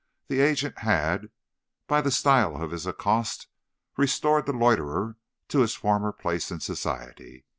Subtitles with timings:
[0.29, 1.29] That agent had,
[1.85, 3.45] by the style of his accost,
[3.97, 5.17] restored the loiterer
[5.49, 7.45] to his former place in society.